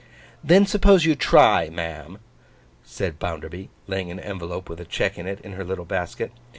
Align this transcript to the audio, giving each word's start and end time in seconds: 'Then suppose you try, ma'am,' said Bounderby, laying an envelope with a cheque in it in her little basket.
'Then 0.43 0.65
suppose 0.65 1.05
you 1.05 1.13
try, 1.15 1.69
ma'am,' 1.69 2.17
said 2.83 3.19
Bounderby, 3.19 3.69
laying 3.85 4.09
an 4.09 4.19
envelope 4.19 4.67
with 4.67 4.79
a 4.79 4.85
cheque 4.85 5.19
in 5.19 5.27
it 5.27 5.39
in 5.41 5.51
her 5.51 5.63
little 5.63 5.85
basket. 5.85 6.31